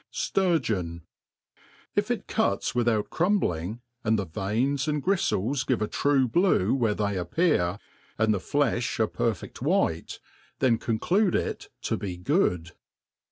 [0.09, 1.03] Sturgeon.
[1.57, 6.73] ^\ IF it cuts without crumbling, and the veins and griftles give a triie blue
[6.73, 7.77] where they appear,
[8.17, 10.19] and the ilefli a perfe^ white,
[10.57, 12.71] then conclude it to be good